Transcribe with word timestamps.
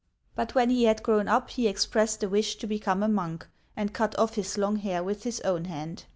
But 0.33 0.55
when 0.55 0.71
he 0.71 0.85
had 0.85 1.03
grown 1.03 1.27
up, 1.27 1.51
he 1.51 1.67
expressed 1.67 2.23
a 2.23 2.27
wish 2.27 2.55
to 2.55 2.65
become 2.65 3.03
a 3.03 3.07
monk, 3.07 3.47
and 3.77 3.93
cut 3.93 4.17
off 4.17 4.33
his 4.33 4.57
long 4.57 4.77
hair 4.77 5.03
with 5.03 5.21
his 5.25 5.39
own 5.41 5.65
hand. 5.65 6.05